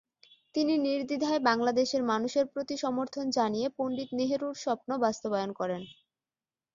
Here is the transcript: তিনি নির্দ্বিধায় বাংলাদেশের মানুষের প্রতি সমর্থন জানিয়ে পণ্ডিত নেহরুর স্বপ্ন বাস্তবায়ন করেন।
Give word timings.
তিনি 0.55 0.73
নির্দ্বিধায় 0.85 1.41
বাংলাদেশের 1.49 2.01
মানুষের 2.11 2.45
প্রতি 2.53 2.75
সমর্থন 2.77 3.25
জানিয়ে 3.37 3.67
পণ্ডিত 3.77 4.09
নেহরুর 4.19 4.55
স্বপ্ন 4.63 4.89
বাস্তবায়ন 5.03 5.51
করেন। 5.59 5.81